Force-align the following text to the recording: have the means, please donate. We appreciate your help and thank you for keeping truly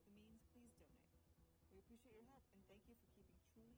have 0.00 0.08
the 0.08 0.16
means, 0.16 0.40
please 0.56 0.72
donate. 0.80 1.12
We 1.68 1.76
appreciate 1.76 2.16
your 2.16 2.24
help 2.24 2.48
and 2.56 2.64
thank 2.64 2.88
you 2.88 2.96
for 2.96 3.12
keeping 3.12 3.36
truly 3.52 3.76